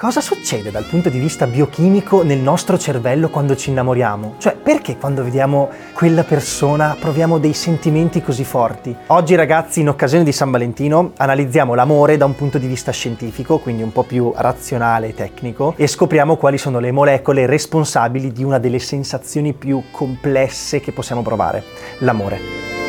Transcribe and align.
Cosa 0.00 0.22
succede 0.22 0.70
dal 0.70 0.86
punto 0.86 1.10
di 1.10 1.18
vista 1.18 1.46
biochimico 1.46 2.22
nel 2.22 2.38
nostro 2.38 2.78
cervello 2.78 3.28
quando 3.28 3.54
ci 3.54 3.68
innamoriamo? 3.68 4.36
Cioè, 4.38 4.56
perché 4.56 4.96
quando 4.96 5.22
vediamo 5.22 5.68
quella 5.92 6.24
persona 6.24 6.96
proviamo 6.98 7.36
dei 7.36 7.52
sentimenti 7.52 8.22
così 8.22 8.42
forti? 8.44 8.96
Oggi 9.08 9.34
ragazzi, 9.34 9.80
in 9.80 9.90
occasione 9.90 10.24
di 10.24 10.32
San 10.32 10.50
Valentino, 10.50 11.12
analizziamo 11.18 11.74
l'amore 11.74 12.16
da 12.16 12.24
un 12.24 12.34
punto 12.34 12.56
di 12.56 12.66
vista 12.66 12.92
scientifico, 12.92 13.58
quindi 13.58 13.82
un 13.82 13.92
po' 13.92 14.04
più 14.04 14.32
razionale 14.34 15.08
e 15.08 15.14
tecnico, 15.14 15.74
e 15.76 15.86
scopriamo 15.86 16.36
quali 16.36 16.56
sono 16.56 16.78
le 16.78 16.92
molecole 16.92 17.44
responsabili 17.44 18.32
di 18.32 18.42
una 18.42 18.58
delle 18.58 18.78
sensazioni 18.78 19.52
più 19.52 19.82
complesse 19.90 20.80
che 20.80 20.92
possiamo 20.92 21.20
provare, 21.20 21.62
l'amore. 21.98 22.79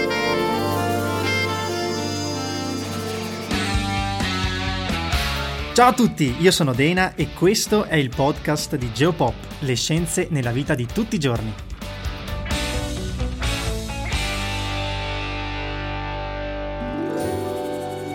Ciao 5.82 5.90
a 5.90 5.94
tutti, 5.94 6.36
io 6.38 6.52
sono 6.52 6.74
Dena 6.74 7.16
e 7.16 7.30
questo 7.34 7.86
è 7.86 7.96
il 7.96 8.12
podcast 8.16 8.76
di 8.76 8.92
Geopop, 8.94 9.34
le 9.62 9.76
scienze 9.76 10.28
nella 10.30 10.52
vita 10.52 10.76
di 10.76 10.86
tutti 10.86 11.16
i 11.16 11.18
giorni. 11.18 11.71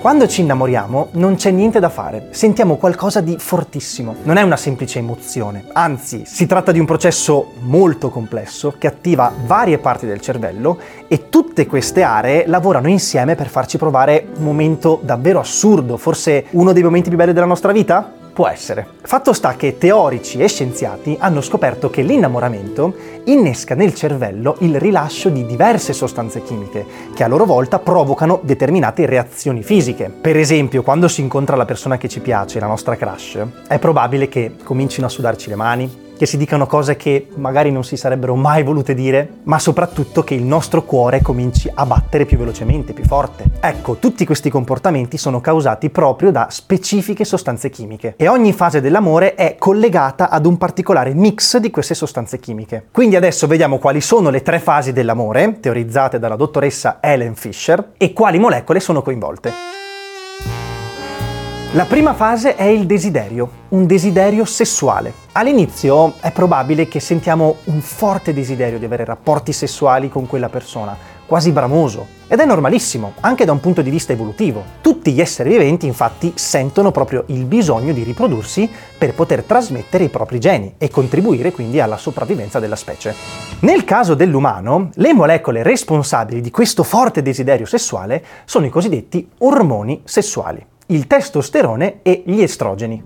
Quando 0.07 0.29
ci 0.29 0.43
innamoriamo 0.43 1.09
non 1.15 1.35
c'è 1.35 1.51
niente 1.51 1.81
da 1.81 1.89
fare, 1.89 2.29
sentiamo 2.31 2.77
qualcosa 2.77 3.21
di 3.21 3.39
fortissimo. 3.41 4.15
Non 4.23 4.37
è 4.37 4.43
una 4.43 4.57
semplice 4.57 5.01
emozione, 5.01 5.65
anzi 5.73 6.23
si 6.25 6.47
tratta 6.47 6.71
di 6.71 6.79
un 6.79 6.87
processo 6.87 7.55
molto 7.63 8.09
complesso 8.09 8.77
che 8.79 8.87
attiva 8.87 9.33
varie 9.47 9.79
parti 9.79 10.07
del 10.07 10.21
cervello 10.21 10.79
e 11.09 11.29
tutte 11.29 11.67
queste 11.67 12.03
aree 12.03 12.47
lavorano 12.47 12.89
insieme 12.89 13.35
per 13.35 13.49
farci 13.49 13.79
provare 13.79 14.29
un 14.37 14.45
momento 14.45 15.01
davvero 15.03 15.41
assurdo, 15.41 15.97
forse 15.97 16.45
uno 16.51 16.73
dei 16.73 16.85
momenti 16.85 17.09
più 17.09 17.19
belli 17.19 17.33
della 17.33 17.45
nostra 17.45 17.73
vita? 17.73 18.13
Può 18.37 18.49
essere. 18.49 18.87
Fatto 19.01 19.33
sta 19.33 19.57
che 19.57 19.79
teorici 19.79 20.43
e 20.43 20.47
scienziati 20.47 21.17
hanno 21.19 21.41
scoperto 21.41 21.89
che 21.89 22.03
l'innamoramento 22.03 22.95
innesca 23.25 23.75
nel 23.75 23.95
cervello 23.95 24.57
il 24.59 24.79
rilascio 24.79 25.31
di 25.31 25.47
diverse 25.47 25.95
sostanze 25.95 26.43
chimiche, 26.43 26.85
che 27.15 27.25
a 27.25 27.29
loro 27.29 27.47
volta 27.47 27.79
provocano 27.79 28.41
determinate 28.43 29.07
reazioni 29.07 29.63
fisiche. 29.63 30.11
Per 30.11 30.37
esempio, 30.37 30.83
quando 30.83 31.09
si 31.09 31.23
incontra 31.23 31.57
la 31.57 31.65
persona 31.65 31.97
che 31.97 32.11
ci 32.11 32.21
piace, 32.21 32.61
la 32.61 32.67
nostra 32.67 32.95
crush, 32.95 33.39
è 33.69 33.79
probabile 33.79 34.29
che 34.29 34.57
comincino 34.63 35.07
a 35.07 35.09
sudarci 35.09 35.49
le 35.49 35.57
mani, 35.57 36.06
che 36.17 36.27
si 36.27 36.37
dicano 36.37 36.67
cose 36.67 36.97
che 36.97 37.29
magari 37.35 37.71
non 37.71 37.85
si 37.85 37.97
sarebbero 37.97 38.35
mai 38.35 38.63
volute 38.63 38.95
dire, 38.95 39.29
ma 39.45 39.59
soprattutto 39.59 40.25
che 40.25 40.35
il 40.35 40.43
nostro 40.43 40.83
cuore 40.85 41.21
cominci 41.21 41.71
a 41.73 41.85
battere 41.85 42.25
più 42.25 42.39
velocemente, 42.39 42.93
più 42.93 43.05
forte. 43.05 43.45
Ecco, 43.61 43.97
tutti 43.97 44.25
questi 44.25 44.51
comportamenti 44.51 45.19
sono 45.19 45.41
causati 45.41 45.91
proprio 45.91 46.31
da 46.31 46.49
specifiche 46.51 47.25
sostanze 47.25 47.71
chimiche 47.71 48.15
e 48.17 48.29
ogni 48.29 48.53
fase 48.53 48.81
dell'amore 48.81 49.35
è 49.35 49.57
collegata 49.59 50.31
ad 50.31 50.47
un 50.47 50.57
particolare 50.57 51.15
mix 51.15 51.59
di 51.59 51.71
queste 51.71 51.95
sostanze 51.95 52.39
chimiche. 52.39 52.87
Quindi 52.91 53.17
adesso 53.17 53.47
vediamo 53.47 53.79
quali 53.79 54.01
sono 54.01 54.31
le 54.31 54.43
tre 54.43 54.59
fasi 54.59 54.93
dell'amore, 54.93 55.59
teorizzate 55.61 56.19
dalla 56.19 56.37
dottoressa 56.37 56.99
Helen 57.01 57.35
Fisher, 57.35 57.93
e 57.97 58.13
quali 58.13 58.39
molecole 58.39 58.81
sono 58.81 59.03
coinvolte. 59.03 59.53
La 61.73 61.85
prima 61.85 62.15
fase 62.15 62.55
è 62.55 62.65
il 62.65 62.87
desiderio, 62.87 63.51
un 63.71 63.87
desiderio 63.87 64.45
sessuale. 64.45 65.26
All'inizio 65.39 66.15
è 66.21 66.33
probabile 66.33 66.89
che 66.89 66.99
sentiamo 66.99 67.57
un 67.65 67.83
forte 67.83 68.33
desiderio 68.33 68.79
di 68.79 68.87
avere 68.87 69.05
rapporti 69.05 69.53
sessuali 69.53 70.09
con 70.09 70.27
quella 70.27 70.49
persona, 70.49 70.97
quasi 71.27 71.53
bramoso. 71.53 72.07
Ed 72.27 72.41
è 72.41 72.47
normalissimo, 72.47 73.13
anche 73.21 73.45
da 73.45 73.53
un 73.53 73.61
punto 73.61 73.83
di 73.83 73.91
vista 73.91 74.15
evolutivo. 74.15 74.65
Tutti 74.81 75.13
gli 75.13 75.21
esseri 75.21 75.51
viventi 75.51 75.87
infatti 75.87 76.33
sentono 76.37 76.91
proprio 76.91 77.25
il 77.27 77.45
bisogno 77.45 77.93
di 77.93 78.03
riprodursi 78.03 78.67
per 78.97 79.13
poter 79.13 79.43
trasmettere 79.43 80.05
i 80.05 80.09
propri 80.09 80.41
geni 80.41 80.73
e 80.79 80.89
contribuire 80.89 81.53
quindi 81.53 81.81
alla 81.81 81.99
sopravvivenza 81.99 82.59
della 82.59 82.75
specie. 82.75 83.15
Nel 83.61 83.85
caso 83.85 84.15
dell'umano, 84.15 84.89
le 84.95 85.13
molecole 85.13 85.63
responsabili 85.63 86.41
di 86.41 86.51
questo 86.51 86.83
forte 86.83 87.21
desiderio 87.21 87.67
sessuale 87.67 88.25
sono 88.47 88.65
i 88.65 88.71
cosiddetti 88.71 89.29
ormoni 89.41 90.01
sessuali 90.03 90.65
il 90.89 91.07
testosterone 91.09 92.01
e 92.03 92.23
gli 92.27 92.41
estrogeni. 92.43 93.03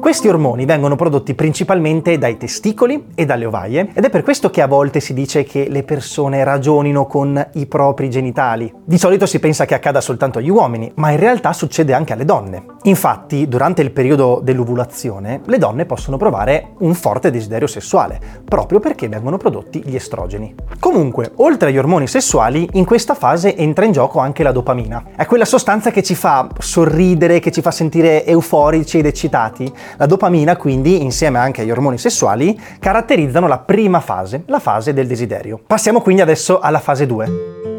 Questi 0.00 0.28
ormoni 0.28 0.64
vengono 0.64 0.96
prodotti 0.96 1.34
principalmente 1.34 2.18
dai 2.18 2.36
testicoli 2.36 3.08
e 3.14 3.24
dalle 3.24 3.44
ovaie 3.44 3.90
ed 3.92 4.04
è 4.04 4.10
per 4.10 4.22
questo 4.22 4.50
che 4.50 4.62
a 4.62 4.66
volte 4.66 5.00
si 5.00 5.14
dice 5.14 5.44
che 5.44 5.68
le 5.68 5.82
persone 5.82 6.44
ragionino 6.44 7.06
con 7.06 7.44
i 7.54 7.66
propri 7.66 8.10
genitali. 8.10 8.72
Di 8.84 8.98
solito 8.98 9.26
si 9.26 9.38
pensa 9.38 9.64
che 9.64 9.74
accada 9.74 10.00
soltanto 10.00 10.38
agli 10.38 10.48
uomini, 10.48 10.90
ma 10.96 11.10
in 11.10 11.18
realtà 11.18 11.52
succede 11.52 11.92
anche 11.92 12.12
alle 12.12 12.24
donne. 12.24 12.64
Infatti, 12.82 13.48
durante 13.48 13.82
il 13.82 13.90
periodo 13.90 14.40
dell'ovulazione, 14.42 15.40
le 15.44 15.58
donne 15.58 15.86
possono 15.86 16.16
provare 16.16 16.74
un 16.78 16.94
forte 16.94 17.30
desiderio 17.30 17.66
sessuale, 17.66 18.20
proprio 18.44 18.80
perché 18.80 19.08
vengono 19.08 19.36
prodotti 19.38 19.82
gli 19.84 19.96
estrogeni. 19.96 20.54
Comunque, 20.78 21.32
oltre 21.36 21.70
agli 21.70 21.78
ormoni 21.78 22.06
sessuali, 22.06 22.68
in 22.72 22.84
questa 22.84 23.14
fase 23.14 23.56
entra 23.56 23.84
in 23.84 23.92
gioco 23.92 24.20
anche 24.20 24.42
la 24.42 24.52
dopamina. 24.52 25.02
È 25.16 25.26
quella 25.26 25.44
sostanza 25.44 25.90
che 25.90 26.02
ci 26.02 26.14
fa 26.14 26.48
sorridere 26.58 26.95
ridere 26.96 27.38
che 27.38 27.52
ci 27.52 27.60
fa 27.60 27.70
sentire 27.70 28.24
euforici 28.24 28.98
ed 28.98 29.06
eccitati. 29.06 29.70
La 29.96 30.06
dopamina, 30.06 30.56
quindi, 30.56 31.02
insieme 31.02 31.38
anche 31.38 31.62
agli 31.62 31.70
ormoni 31.70 31.98
sessuali, 31.98 32.58
caratterizzano 32.80 33.46
la 33.46 33.58
prima 33.58 34.00
fase, 34.00 34.42
la 34.46 34.58
fase 34.58 34.92
del 34.92 35.06
desiderio. 35.06 35.60
Passiamo 35.64 36.00
quindi 36.00 36.22
adesso 36.22 36.58
alla 36.58 36.80
fase 36.80 37.06
2. 37.06 37.75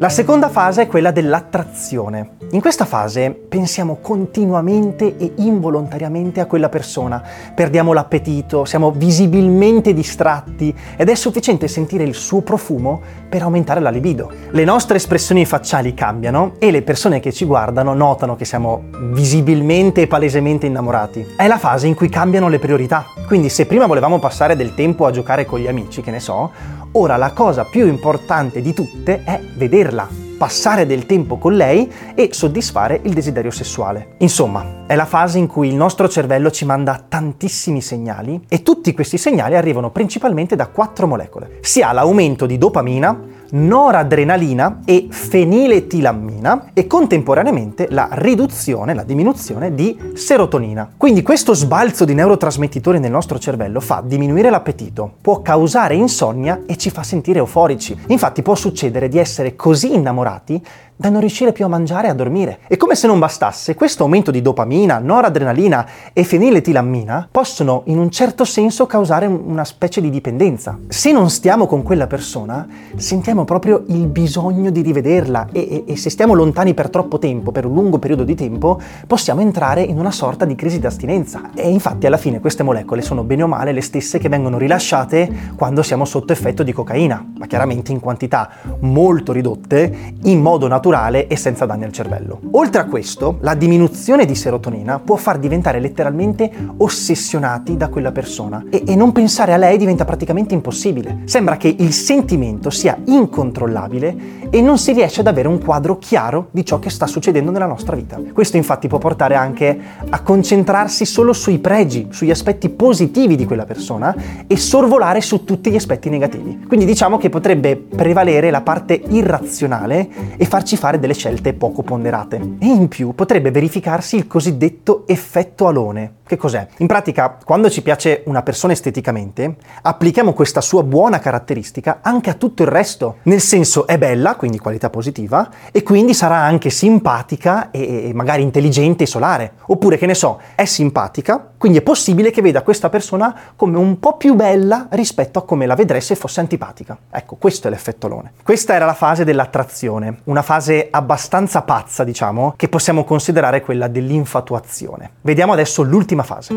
La 0.00 0.10
seconda 0.10 0.48
fase 0.48 0.82
è 0.82 0.86
quella 0.86 1.10
dell'attrazione. 1.10 2.36
In 2.50 2.60
questa 2.60 2.84
fase 2.84 3.32
pensiamo 3.32 3.98
continuamente 4.00 5.16
e 5.16 5.32
involontariamente 5.38 6.38
a 6.38 6.46
quella 6.46 6.68
persona, 6.68 7.20
perdiamo 7.52 7.92
l'appetito, 7.92 8.64
siamo 8.64 8.92
visibilmente 8.92 9.92
distratti 9.92 10.72
ed 10.96 11.08
è 11.08 11.14
sufficiente 11.16 11.66
sentire 11.66 12.04
il 12.04 12.14
suo 12.14 12.42
profumo 12.42 13.00
per 13.28 13.42
aumentare 13.42 13.80
la 13.80 13.90
libido. 13.90 14.30
Le 14.52 14.64
nostre 14.64 14.98
espressioni 14.98 15.44
facciali 15.44 15.92
cambiano 15.94 16.52
e 16.60 16.70
le 16.70 16.82
persone 16.82 17.18
che 17.18 17.32
ci 17.32 17.44
guardano 17.44 17.92
notano 17.92 18.36
che 18.36 18.44
siamo 18.44 18.84
visibilmente 19.10 20.02
e 20.02 20.06
palesemente 20.06 20.66
innamorati. 20.66 21.34
È 21.36 21.48
la 21.48 21.58
fase 21.58 21.88
in 21.88 21.96
cui 21.96 22.08
cambiano 22.08 22.48
le 22.48 22.60
priorità. 22.60 23.04
Quindi 23.26 23.48
se 23.48 23.66
prima 23.66 23.86
volevamo 23.86 24.20
passare 24.20 24.54
del 24.54 24.74
tempo 24.74 25.06
a 25.06 25.10
giocare 25.10 25.44
con 25.44 25.58
gli 25.58 25.66
amici, 25.66 26.02
che 26.02 26.12
ne 26.12 26.20
so, 26.20 26.52
Ora 26.92 27.16
la 27.16 27.32
cosa 27.32 27.64
più 27.64 27.86
importante 27.86 28.62
di 28.62 28.72
tutte 28.72 29.22
è 29.22 29.40
vederla, 29.56 30.08
passare 30.38 30.86
del 30.86 31.04
tempo 31.04 31.36
con 31.36 31.54
lei 31.54 31.90
e 32.14 32.30
soddisfare 32.32 33.00
il 33.02 33.12
desiderio 33.12 33.50
sessuale. 33.50 34.14
Insomma, 34.18 34.84
è 34.86 34.94
la 34.94 35.04
fase 35.04 35.36
in 35.36 35.46
cui 35.46 35.68
il 35.68 35.74
nostro 35.74 36.08
cervello 36.08 36.50
ci 36.50 36.64
manda 36.64 37.04
tantissimi 37.06 37.82
segnali 37.82 38.40
e 38.48 38.62
tutti 38.62 38.94
questi 38.94 39.18
segnali 39.18 39.54
arrivano 39.54 39.90
principalmente 39.90 40.56
da 40.56 40.68
quattro 40.68 41.06
molecole. 41.06 41.58
Si 41.60 41.82
ha 41.82 41.92
l'aumento 41.92 42.46
di 42.46 42.56
dopamina, 42.56 43.27
noradrenalina 43.50 44.80
e 44.84 45.08
feniletilammina 45.10 46.70
e 46.74 46.86
contemporaneamente 46.86 47.88
la 47.90 48.08
riduzione, 48.12 48.94
la 48.94 49.04
diminuzione 49.04 49.74
di 49.74 49.96
serotonina. 50.14 50.90
Quindi 50.96 51.22
questo 51.22 51.54
sbalzo 51.54 52.04
di 52.04 52.14
neurotrasmettitori 52.14 52.98
nel 52.98 53.10
nostro 53.10 53.38
cervello 53.38 53.80
fa 53.80 54.02
diminuire 54.04 54.50
l'appetito, 54.50 55.10
può 55.20 55.42
causare 55.42 55.94
insonnia 55.94 56.62
e 56.66 56.76
ci 56.76 56.90
fa 56.90 57.02
sentire 57.02 57.38
euforici. 57.38 57.96
Infatti 58.08 58.42
può 58.42 58.54
succedere 58.54 59.08
di 59.08 59.18
essere 59.18 59.56
così 59.56 59.94
innamorati 59.94 60.62
da 61.00 61.10
non 61.10 61.20
riuscire 61.20 61.52
più 61.52 61.64
a 61.64 61.68
mangiare 61.68 62.08
e 62.08 62.10
a 62.10 62.14
dormire. 62.14 62.58
E 62.66 62.76
come 62.76 62.96
se 62.96 63.06
non 63.06 63.20
bastasse, 63.20 63.76
questo 63.76 64.02
aumento 64.02 64.32
di 64.32 64.42
dopamina, 64.42 64.98
noradrenalina 64.98 65.86
e 66.12 66.24
feniletilammina 66.24 67.28
possono 67.30 67.82
in 67.84 67.98
un 67.98 68.10
certo 68.10 68.44
senso 68.44 68.86
causare 68.86 69.26
una 69.26 69.64
specie 69.64 70.00
di 70.00 70.10
dipendenza. 70.10 70.76
Se 70.88 71.12
non 71.12 71.30
stiamo 71.30 71.66
con 71.66 71.84
quella 71.84 72.08
persona, 72.08 72.66
sentiamo 72.96 73.44
proprio 73.44 73.84
il 73.86 74.08
bisogno 74.08 74.70
di 74.70 74.82
rivederla 74.82 75.50
e, 75.52 75.84
e, 75.86 75.92
e 75.92 75.96
se 75.96 76.10
stiamo 76.10 76.34
lontani 76.34 76.74
per 76.74 76.90
troppo 76.90 77.18
tempo, 77.18 77.52
per 77.52 77.64
un 77.64 77.74
lungo 77.74 78.00
periodo 78.00 78.24
di 78.24 78.34
tempo, 78.34 78.80
possiamo 79.06 79.40
entrare 79.40 79.82
in 79.82 80.00
una 80.00 80.10
sorta 80.10 80.44
di 80.44 80.56
crisi 80.56 80.80
d'astinenza. 80.80 81.50
E 81.54 81.70
infatti 81.70 82.08
alla 82.08 82.16
fine 82.16 82.40
queste 82.40 82.64
molecole 82.64 83.02
sono 83.02 83.22
bene 83.22 83.44
o 83.44 83.46
male 83.46 83.70
le 83.70 83.82
stesse 83.82 84.18
che 84.18 84.28
vengono 84.28 84.58
rilasciate 84.58 85.52
quando 85.54 85.84
siamo 85.84 86.04
sotto 86.04 86.32
effetto 86.32 86.64
di 86.64 86.72
cocaina, 86.72 87.24
ma 87.38 87.46
chiaramente 87.46 87.92
in 87.92 88.00
quantità 88.00 88.50
molto 88.80 89.30
ridotte, 89.30 90.14
in 90.24 90.40
modo 90.40 90.66
naturale 90.66 90.86
naturale 90.88 91.26
e 91.26 91.36
senza 91.36 91.66
danni 91.66 91.84
al 91.84 91.92
cervello. 91.92 92.40
Oltre 92.52 92.80
a 92.80 92.86
questo, 92.86 93.38
la 93.42 93.54
diminuzione 93.54 94.24
di 94.24 94.34
serotonina 94.34 94.98
può 94.98 95.16
far 95.16 95.38
diventare 95.38 95.80
letteralmente 95.80 96.50
ossessionati 96.78 97.76
da 97.76 97.88
quella 97.88 98.10
persona 98.10 98.64
e, 98.70 98.82
e 98.86 98.96
non 98.96 99.12
pensare 99.12 99.52
a 99.52 99.58
lei 99.58 99.76
diventa 99.76 100.06
praticamente 100.06 100.54
impossibile. 100.54 101.20
Sembra 101.24 101.56
che 101.56 101.74
il 101.78 101.92
sentimento 101.92 102.70
sia 102.70 102.96
incontrollabile 103.04 104.46
e 104.50 104.62
non 104.62 104.78
si 104.78 104.92
riesce 104.92 105.20
ad 105.20 105.26
avere 105.26 105.48
un 105.48 105.62
quadro 105.62 105.98
chiaro 105.98 106.48
di 106.52 106.64
ciò 106.64 106.78
che 106.78 106.88
sta 106.88 107.06
succedendo 107.06 107.50
nella 107.50 107.66
nostra 107.66 107.94
vita. 107.94 108.18
Questo 108.32 108.56
infatti 108.56 108.88
può 108.88 108.98
portare 108.98 109.34
anche 109.34 109.78
a 110.08 110.22
concentrarsi 110.22 111.04
solo 111.04 111.34
sui 111.34 111.58
pregi, 111.58 112.08
sugli 112.10 112.30
aspetti 112.30 112.70
positivi 112.70 113.36
di 113.36 113.44
quella 113.44 113.66
persona 113.66 114.14
e 114.46 114.56
sorvolare 114.56 115.20
su 115.20 115.44
tutti 115.44 115.70
gli 115.70 115.76
aspetti 115.76 116.08
negativi. 116.08 116.64
Quindi 116.66 116.86
diciamo 116.86 117.18
che 117.18 117.28
potrebbe 117.28 117.76
prevalere 117.76 118.50
la 118.50 118.62
parte 118.62 119.00
irrazionale 119.08 120.36
e 120.36 120.44
farci 120.46 120.76
fare 120.78 120.98
delle 120.98 121.14
scelte 121.14 121.52
poco 121.52 121.82
ponderate. 121.82 122.36
E 122.36 122.66
in 122.66 122.88
più 122.88 123.14
potrebbe 123.14 123.50
verificarsi 123.50 124.16
il 124.16 124.26
cosiddetto 124.26 125.02
effetto 125.06 125.66
alone, 125.66 126.14
che 126.28 126.36
cos'è? 126.36 126.66
In 126.78 126.86
pratica, 126.86 127.38
quando 127.42 127.70
ci 127.70 127.82
piace 127.82 128.22
una 128.26 128.42
persona 128.42 128.74
esteticamente, 128.74 129.56
applichiamo 129.82 130.34
questa 130.34 130.60
sua 130.60 130.82
buona 130.82 131.18
caratteristica 131.18 132.00
anche 132.02 132.28
a 132.28 132.34
tutto 132.34 132.62
il 132.62 132.68
resto. 132.68 133.16
Nel 133.22 133.40
senso 133.40 133.86
è 133.86 133.96
bella, 133.96 134.36
quindi 134.36 134.58
qualità 134.58 134.90
positiva, 134.90 135.48
e 135.72 135.82
quindi 135.82 136.12
sarà 136.12 136.36
anche 136.36 136.68
simpatica 136.68 137.70
e 137.70 138.12
magari 138.14 138.42
intelligente 138.42 139.04
e 139.04 139.06
solare. 139.06 139.52
Oppure, 139.68 139.96
che 139.96 140.04
ne 140.04 140.14
so, 140.14 140.38
è 140.54 140.66
simpatica, 140.66 141.52
quindi 141.56 141.78
è 141.78 141.82
possibile 141.82 142.30
che 142.30 142.42
veda 142.42 142.62
questa 142.62 142.90
persona 142.90 143.34
come 143.56 143.78
un 143.78 143.98
po' 143.98 144.16
più 144.18 144.34
bella 144.34 144.86
rispetto 144.90 145.38
a 145.38 145.44
come 145.44 145.64
la 145.64 145.74
vedrei 145.74 146.02
se 146.02 146.14
fosse 146.14 146.40
antipatica. 146.40 146.96
Ecco, 147.10 147.36
questo 147.36 147.68
è 147.68 147.70
l'effetto 147.70 148.06
Lone. 148.06 148.32
Questa 148.42 148.74
era 148.74 148.84
la 148.84 148.94
fase 148.94 149.24
dell'attrazione, 149.24 150.18
una 150.24 150.42
fase 150.42 150.67
abbastanza 150.90 151.62
pazza, 151.62 152.04
diciamo, 152.04 152.54
che 152.56 152.68
possiamo 152.68 153.04
considerare 153.04 153.60
quella 153.60 153.88
dell'infatuazione. 153.88 155.10
Vediamo 155.22 155.52
adesso 155.52 155.82
l'ultima 155.82 156.22
fase. 156.22 156.54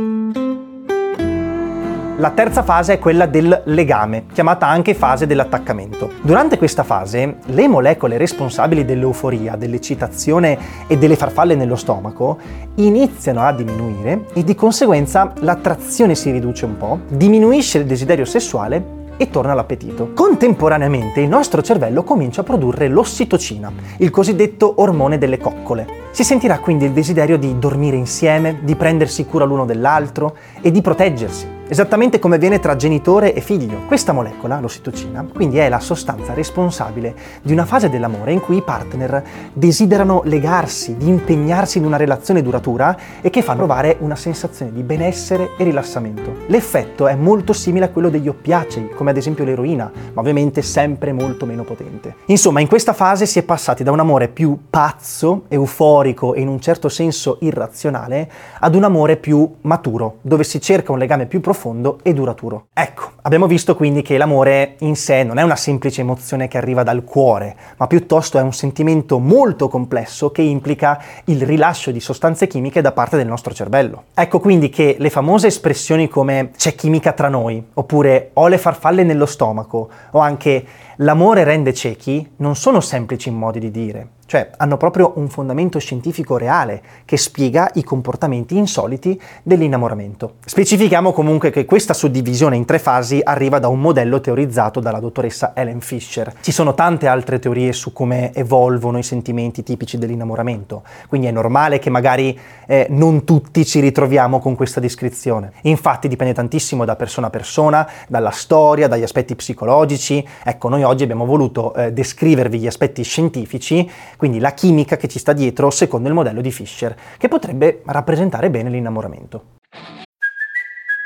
La 2.22 2.30
terza 2.30 2.62
fase 2.62 2.94
è 2.94 3.00
quella 3.00 3.26
del 3.26 3.64
legame, 3.66 4.26
chiamata 4.32 4.68
anche 4.68 4.94
fase 4.94 5.26
dell'attaccamento. 5.26 6.12
Durante 6.22 6.60
questa 6.60 6.84
fase, 6.84 7.38
le 7.46 7.68
molecole 7.68 8.18
responsabili 8.18 8.86
dell'euforia, 8.86 9.56
dell'eccitazione 9.56 10.86
e 10.86 11.00
delle 11.00 11.16
farfalle 11.16 11.56
nello 11.56 11.76
stomaco 11.76 12.38
iniziano 12.76 13.42
a 13.42 13.52
diminuire 13.52 14.26
e 14.34 14.44
di 14.44 14.54
conseguenza 14.54 15.34
l'attrazione 15.40 16.14
si 16.14 16.30
riduce 16.30 16.66
un 16.66 16.78
po', 16.78 17.00
diminuisce 17.08 17.80
il 17.80 17.86
desiderio 17.86 18.26
sessuale 18.26 19.01
e 19.22 19.30
torna 19.30 19.54
l'appetito. 19.54 20.14
Contemporaneamente 20.16 21.22
il 21.22 21.30
nostro 21.30 21.62
cervello 21.62 22.02
comincia 22.02 22.42
a 22.42 22.44
produrre 22.44 22.88
l'ossitocina, 22.88 23.72
il 23.98 24.10
cosiddetto 24.10 24.74
ormone 24.78 25.20
delle 25.20 25.38
coccole. 25.38 25.86
Si 26.10 26.24
sentirà 26.24 26.58
quindi 26.58 26.86
il 26.86 26.92
desiderio 26.92 27.38
di 27.38 27.60
dormire 27.60 27.98
insieme, 27.98 28.62
di 28.64 28.76
prendersi 28.76 29.24
cura 29.26 29.46
l'uno 29.46 29.66
dell'altro 29.66 30.36
e 30.60 30.72
di 30.72 30.82
proteggersi 30.82 31.60
esattamente 31.72 32.20
come 32.20 32.36
avviene 32.36 32.60
tra 32.60 32.76
genitore 32.76 33.34
e 33.34 33.40
figlio. 33.40 33.84
Questa 33.88 34.12
molecola, 34.12 34.60
l'ossitocina, 34.60 35.26
quindi 35.34 35.58
è 35.58 35.70
la 35.70 35.80
sostanza 35.80 36.34
responsabile 36.34 37.16
di 37.42 37.54
una 37.54 37.64
fase 37.64 37.90
dell'amore 37.90 38.34
in 38.34 38.42
cui 38.42 38.58
i 38.58 38.62
partner 38.62 39.24
desiderano 39.54 40.22
legarsi, 40.26 40.98
di 40.98 41.08
impegnarsi 41.08 41.78
in 41.78 41.86
una 41.86 41.96
relazione 41.96 42.42
duratura 42.42 42.98
e 43.22 43.30
che 43.30 43.42
fa 43.42 43.56
provare 43.56 43.96
una 44.00 44.18
sensazione 44.18 44.74
di 44.74 44.84
benessere 44.84 45.52
e 45.58 45.64
rilassamento. 45.64 46.40
L'effetto 46.48 47.08
è 47.08 47.16
molto 47.16 47.54
simile 47.54 47.86
a 47.86 47.90
quello 47.90 48.10
degli 48.10 48.28
oppiacei, 48.28 48.90
come 48.90 49.12
ad 49.12 49.16
esempio 49.16 49.46
l'eroina, 49.46 49.90
ma 50.12 50.20
ovviamente 50.20 50.62
sempre 50.62 51.14
molto 51.14 51.46
meno 51.46 51.64
potente. 51.64 52.16
Insomma, 52.26 52.60
in 52.60 52.68
questa 52.68 52.92
fase 52.92 53.26
si 53.26 53.40
è 53.40 53.44
passati 53.44 53.82
da 53.82 53.92
un 53.92 54.00
amore 54.02 54.28
più 54.28 54.58
pazzo, 54.70 55.44
euforico 55.48 56.34
e 56.34 56.42
in 56.42 56.50
un 56.50 56.60
certo 56.60 56.90
senso 56.90 57.38
irrazionale, 57.40 58.30
ad 58.60 58.76
un 58.76 58.84
amore 58.84 59.16
più 59.16 59.50
maturo, 59.62 60.18
dove 60.22 60.44
si 60.44 60.60
cerca 60.60 60.92
un 60.92 60.98
legame 60.98 61.28
più 61.28 61.40
profondo 61.40 61.60
profondo 61.62 62.00
e 62.02 62.14
duraturo. 62.14 62.70
Ecco, 62.74 63.12
abbiamo 63.22 63.46
visto 63.46 63.76
quindi 63.76 64.02
che 64.02 64.18
l'amore 64.18 64.78
in 64.80 64.96
sé 64.96 65.24
non 65.24 65.38
è 65.38 65.44
una 65.44 65.56
semplice 65.56 66.02
emozione 66.02 66.48
che 66.48 66.58
arriva 66.58 66.82
dal 66.82 67.04
cuore, 67.04 67.56
ma 67.78 67.86
piuttosto 67.86 68.40
è 68.40 68.42
un 68.42 68.52
sentimento 68.52 69.20
molto 69.20 69.68
complesso 69.68 70.32
che 70.32 70.42
implica 70.42 71.00
il 71.26 71.44
rilascio 71.44 71.92
di 71.92 72.00
sostanze 72.00 72.48
chimiche 72.48 72.82
da 72.82 72.92
parte 72.92 73.16
del 73.16 73.28
nostro 73.28 73.54
cervello. 73.54 74.06
Ecco 74.16 74.40
quindi 74.40 74.70
che 74.70 74.96
le 74.98 75.12
famose 75.12 75.48
espressioni 75.48 76.08
come 76.08 76.50
c'è 76.58 76.74
chimica 76.74 77.12
tra 77.12 77.30
noi, 77.30 77.64
oppure 77.76 78.32
ho 78.34 78.48
le 78.48 78.58
farfalle 78.58 79.04
nello 79.04 79.28
stomaco, 79.28 79.90
o 80.12 80.20
anche 80.20 80.66
l'amore 81.02 81.44
rende 81.44 81.74
ciechi, 81.74 82.32
non 82.38 82.56
sono 82.56 82.80
semplici 82.80 83.30
modi 83.32 83.60
di 83.60 83.72
dire 83.72 84.08
cioè 84.32 84.50
hanno 84.56 84.78
proprio 84.78 85.12
un 85.16 85.28
fondamento 85.28 85.78
scientifico 85.78 86.38
reale 86.38 86.82
che 87.04 87.18
spiega 87.18 87.70
i 87.74 87.84
comportamenti 87.84 88.56
insoliti 88.56 89.22
dell'innamoramento. 89.44 90.36
Specifichiamo 90.46 91.12
comunque 91.12 91.50
che 91.50 91.66
questa 91.66 91.94
suddivisione 91.94 92.56
in 92.56 92.64
tre 92.64 92.80
fasi 92.80 93.20
arriva 93.22 93.60
da 93.60 93.68
un 93.68 93.82
modello 93.82 94.22
teorizzato 94.22 94.80
dalla 94.80 95.02
dottoressa 95.02 95.52
Ellen 95.54 95.82
Fisher. 95.82 96.34
Ci 96.40 96.54
sono 96.54 96.74
tante 96.74 97.08
altre 97.08 97.40
teorie 97.40 97.74
su 97.74 97.92
come 97.92 98.34
evolvono 98.34 98.98
i 99.00 99.04
sentimenti 99.04 99.64
tipici 99.64 99.98
dell'innamoramento, 99.98 100.84
quindi 101.10 101.28
è 101.28 101.32
normale 101.32 101.80
che 101.80 101.90
magari 101.90 102.40
eh, 102.68 102.88
non 102.90 103.26
tutti 103.26 103.66
ci 103.66 103.82
ritroviamo 103.82 104.40
con 104.40 104.56
questa 104.56 104.80
descrizione. 104.80 105.52
Infatti 105.64 106.08
dipende 106.08 106.34
tantissimo 106.34 106.86
da 106.86 106.96
persona 106.96 107.28
a 107.28 107.32
persona, 107.32 107.86
dalla 108.08 108.32
storia, 108.32 108.88
dagli 108.88 109.04
aspetti 109.04 109.36
psicologici. 109.36 110.26
Ecco, 110.42 110.70
noi 110.70 110.86
oggi 110.92 111.04
abbiamo 111.04 111.26
voluto 111.26 111.74
eh, 111.74 111.92
descrivervi 111.92 112.60
gli 112.60 112.68
aspetti 112.68 113.04
scientifici 113.04 113.90
quindi 114.18 114.40
la 114.40 114.54
chimica 114.54 114.98
che 114.98 115.08
ci 115.08 115.20
sta 115.20 115.34
dietro 115.34 115.70
secondo 115.72 116.08
il 116.08 116.14
modello 116.14 116.42
di 116.42 116.52
Fisher, 116.52 116.96
che 117.18 117.28
potrebbe 117.28 117.82
rappresentare 117.86 118.50
bene 118.50 118.70
l'innamoramento. 118.70 119.60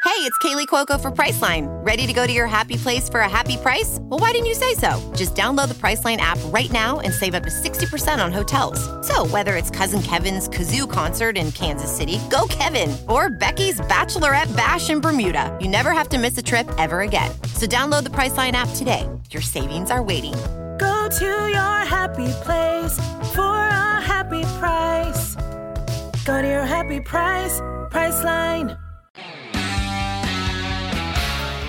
Hey, 0.08 0.22
it's 0.22 0.38
Kaylee 0.38 0.68
Cuoco 0.68 0.98
for 1.00 1.12
Priceline. 1.12 1.68
Ready 1.86 2.08
to 2.08 2.14
go 2.14 2.26
to 2.26 2.32
your 2.32 2.48
happy 2.48 2.78
place 2.78 3.10
for 3.10 3.20
a 3.20 3.28
happy 3.28 3.58
price? 3.58 3.98
Well, 4.04 4.20
why 4.20 4.32
didn't 4.32 4.46
you 4.46 4.54
say 4.54 4.74
so? 4.76 5.02
Just 5.14 5.36
download 5.36 5.68
the 5.68 5.74
Priceline 5.74 6.18
app 6.18 6.38
right 6.54 6.72
now 6.72 7.02
and 7.02 7.14
save 7.14 7.36
up 7.36 7.44
to 7.44 7.50
60% 7.50 8.24
on 8.24 8.32
hotels. 8.32 8.80
So, 9.06 9.26
whether 9.28 9.58
it's 9.58 9.70
Cousin 9.70 10.02
Kevin's 10.02 10.48
Kazoo 10.48 10.90
concert 10.90 11.38
in 11.38 11.52
Kansas 11.52 11.94
City, 11.94 12.20
go 12.30 12.48
Kevin, 12.48 12.96
or 13.10 13.30
Becky's 13.30 13.82
Bachelorette 13.82 14.56
Bash 14.56 14.90
in 14.90 15.02
Bermuda, 15.02 15.56
you 15.60 15.68
never 15.68 15.92
have 15.92 16.08
to 16.10 16.18
miss 16.18 16.38
a 16.38 16.44
trip 16.44 16.70
ever 16.78 17.02
again. 17.02 17.32
So, 17.54 17.66
download 17.66 18.04
the 18.04 18.12
Priceline 18.12 18.54
app 18.54 18.70
today. 18.76 19.15
Your 19.31 19.44
savings 19.44 19.89
are 19.89 20.04
waiting 20.04 20.36
Go 20.77 21.07
to 21.07 21.25
your 21.48 21.86
happy 21.86 22.30
place 22.44 23.00
for 23.33 23.56
a 23.56 24.01
happy 24.01 24.44
price. 24.60 25.36
Go 26.25 26.42
to 26.42 26.48
your 26.48 26.66
happy 26.66 27.01
price, 27.01 27.62
Priceline. 27.89 28.77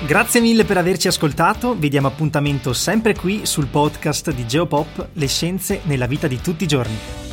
Grazie 0.07 0.41
mille 0.41 0.65
per 0.65 0.79
averci 0.79 1.09
ascoltato, 1.09 1.75
vi 1.75 1.89
diamo 1.89 2.09
appuntamento 2.09 2.73
sempre 2.73 3.15
qui 3.15 3.45
sul 3.45 3.67
podcast 3.67 4.33
di 4.33 4.47
Geopop, 4.47 5.09
le 5.13 5.27
scienze 5.27 5.81
nella 5.85 6.07
vita 6.07 6.27
di 6.27 6.41
tutti 6.41 6.65
i 6.65 6.69
giorni. 6.69 7.26